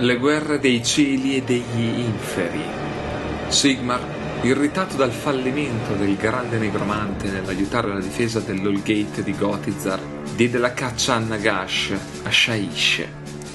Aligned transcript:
Le 0.00 0.16
guerre 0.16 0.60
dei 0.60 0.84
cieli 0.84 1.34
e 1.34 1.42
degli 1.42 1.98
inferi. 1.98 2.62
Sigmar, 3.48 4.00
irritato 4.42 4.94
dal 4.94 5.10
fallimento 5.10 5.94
del 5.94 6.14
grande 6.14 6.56
negromante 6.56 7.28
nell'aiutare 7.28 7.88
la 7.88 7.98
difesa 7.98 8.38
dell'Holgate 8.38 9.24
di 9.24 9.34
Gotizar, 9.36 9.98
diede 10.36 10.58
la 10.58 10.72
caccia 10.72 11.14
a 11.14 11.18
Nagash, 11.18 11.96
a 12.22 12.30
Shaish. 12.30 13.04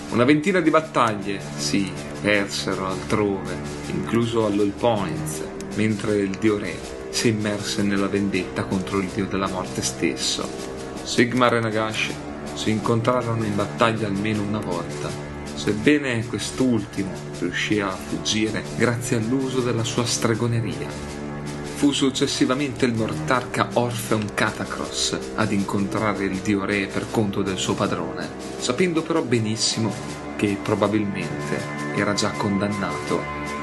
Una 0.09 0.25
ventina 0.25 0.59
di 0.59 0.69
battaglie, 0.69 1.39
sì, 1.55 1.89
persero 2.19 2.87
altrove, 2.87 3.55
incluso 3.93 4.45
all'All 4.45 4.71
Points, 4.71 5.41
mentre 5.75 6.17
il 6.17 6.35
dio 6.41 6.57
re 6.57 6.77
si 7.09 7.29
immerse 7.29 7.83
nella 7.83 8.07
vendetta 8.07 8.65
contro 8.65 8.99
il 8.99 9.07
dio 9.07 9.27
della 9.27 9.47
morte 9.47 9.81
stesso. 9.81 10.45
Sigmar 11.03 11.53
e 11.53 11.59
Nagash 11.61 12.11
si 12.53 12.69
incontrarono 12.69 13.45
in 13.45 13.55
battaglia 13.55 14.07
almeno 14.07 14.41
una 14.41 14.59
volta 14.59 15.32
sebbene 15.55 16.25
quest'ultimo 16.25 17.11
riuscì 17.39 17.79
a 17.79 17.89
fuggire 17.89 18.63
grazie 18.75 19.17
all'uso 19.17 19.61
della 19.61 19.83
sua 19.83 20.05
stregoneria. 20.05 20.87
Fu 21.75 21.91
successivamente 21.91 22.85
il 22.85 22.93
mortarca 22.93 23.69
Orpheum 23.73 24.33
Catacross 24.33 25.17
ad 25.35 25.51
incontrare 25.51 26.23
il 26.25 26.37
dio 26.37 26.63
re 26.65 26.87
per 26.87 27.07
conto 27.11 27.41
del 27.41 27.57
suo 27.57 27.73
padrone, 27.73 28.29
sapendo 28.57 29.01
però 29.01 29.21
benissimo 29.21 29.91
che 30.35 30.57
probabilmente 30.61 31.59
era 31.95 32.13
già 32.13 32.31
condannato 32.31 33.62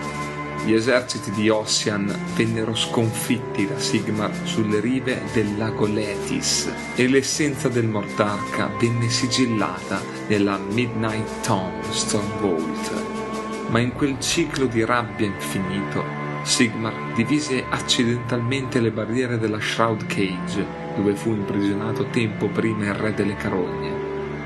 gli 0.64 0.74
eserciti 0.74 1.30
di 1.30 1.48
Ossian 1.48 2.14
vennero 2.34 2.74
sconfitti 2.74 3.66
da 3.66 3.78
Sigmar 3.78 4.30
sulle 4.44 4.80
rive 4.80 5.22
del 5.32 5.56
lago 5.56 5.86
Letis 5.86 6.70
e 6.94 7.08
l'essenza 7.08 7.68
del 7.68 7.86
Mortarca 7.86 8.70
venne 8.78 9.08
sigillata 9.08 10.02
nella 10.28 10.58
Midnight 10.58 11.40
Tomb 11.40 11.82
Stormvault. 11.90 13.68
Ma 13.68 13.78
in 13.78 13.92
quel 13.92 14.20
ciclo 14.20 14.66
di 14.66 14.84
rabbia 14.84 15.26
infinito, 15.26 16.04
Sigmar 16.42 17.14
divise 17.14 17.64
accidentalmente 17.68 18.80
le 18.80 18.90
barriere 18.90 19.38
della 19.38 19.60
Shroud 19.60 20.06
Cage, 20.06 20.66
dove 20.94 21.14
fu 21.14 21.30
imprigionato 21.30 22.06
tempo 22.06 22.48
prima 22.48 22.84
il 22.84 22.94
re 22.94 23.14
delle 23.14 23.36
carogne. 23.36 23.92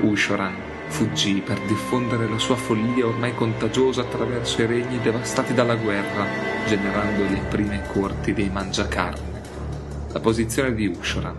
Ushoran 0.01 0.73
Fuggì 0.87 1.41
per 1.41 1.59
diffondere 1.61 2.29
la 2.29 2.37
sua 2.37 2.55
follia 2.55 3.07
ormai 3.07 3.35
contagiosa 3.35 4.01
attraverso 4.01 4.61
i 4.61 4.65
regni 4.65 4.99
devastati 5.01 5.53
dalla 5.53 5.75
guerra, 5.75 6.25
generando 6.67 7.23
le 7.23 7.41
prime 7.49 7.83
corti 7.87 8.33
dei 8.33 8.49
mangiacarne. 8.49 9.41
La 10.13 10.19
posizione 10.19 10.73
di 10.73 10.87
Ushoran 10.87 11.35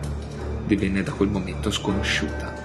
divenne 0.65 1.01
da 1.01 1.11
quel 1.11 1.29
momento 1.29 1.71
sconosciuta. 1.71 2.56